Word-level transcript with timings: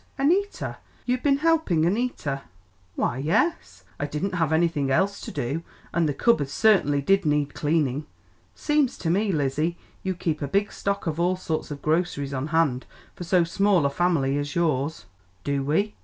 Annita? 0.17 0.77
You've 1.05 1.21
been 1.21 1.37
helping 1.45 1.83
Annita?" 1.85 2.41
"Why, 2.95 3.19
yes; 3.19 3.83
I 3.99 4.07
didn't 4.07 4.33
have 4.33 4.51
anything 4.51 4.89
else 4.89 5.21
to 5.21 5.29
do, 5.31 5.61
and 5.93 6.09
the 6.09 6.13
cupboards 6.15 6.51
certainly 6.53 7.03
did 7.03 7.23
need 7.23 7.53
cleaning. 7.53 8.07
Seems 8.55 8.97
to 8.97 9.11
me, 9.11 9.31
Lizzie, 9.31 9.77
you 10.01 10.15
keep 10.15 10.41
a 10.41 10.47
big 10.47 10.71
stock 10.71 11.05
of 11.05 11.19
all 11.19 11.35
sorts 11.35 11.69
of 11.69 11.83
groceries 11.83 12.33
on 12.33 12.47
hand 12.47 12.87
for 13.15 13.23
so 13.25 13.43
small 13.43 13.85
a 13.85 13.91
family 13.91 14.39
as 14.39 14.55
yours." 14.55 15.05
"Do 15.43 15.61
we?" 15.63 15.93